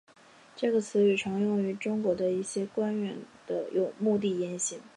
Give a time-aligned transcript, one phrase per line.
[0.55, 4.81] 这个词语常用于中国一些官员的有目的言行。